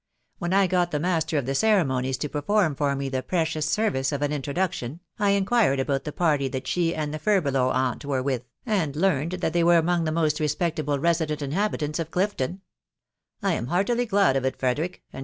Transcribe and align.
When 0.39 0.51
I 0.51 0.65
got 0.65 0.89
the 0.89 0.99
master 0.99 1.37
of 1.37 1.45
the 1.45 1.51
cexa 1.51 1.85
monies 1.85 2.17
to 2.17 2.27
perform 2.27 2.73
for 2.73 2.95
me 2.95 3.07
the 3.07 3.21
precious 3.21 3.67
service 3.67 4.11
of 4.11 4.23
as 4.23 4.31
intro 4.31 4.51
duction, 4.55 4.99
I 5.19 5.29
inquired 5.29 5.79
about 5.79 6.05
the 6.05 6.11
party 6.11 6.47
that, 6.47 6.65
she 6.65 6.95
and/ 6.95 7.13
the 7.13 7.19
furbelow 7.19 7.69
aunt 7.69 8.03
were 8.03 8.23
with, 8.23 8.41
and 8.65 8.95
teamed 8.95 9.33
that 9.33 9.53
they 9.53 9.63
were, 9.63 9.77
among; 9.77 10.05
the 10.05 10.11
moss 10.11 10.39
respectable 10.39 10.97
resident 10.97 11.43
inhabitants 11.43 11.99
of 11.99 12.09
Clifton*" 12.09 12.61
"lam 13.43 13.67
heartily 13.67 14.07
gkd 14.07 14.37
of 14.37 14.43
it* 14.45 14.57
J^Kdnrkk• 14.57 14.71
w 14.91 14.99